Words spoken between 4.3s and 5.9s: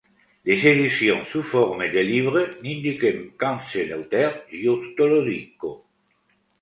Giusto Lo Dico.